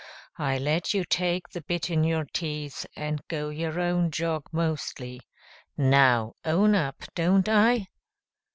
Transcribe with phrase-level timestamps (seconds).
[0.39, 5.21] I let you take the bit in your teeth and go your own jog mostly.
[5.77, 7.85] Now, own up, don't I?"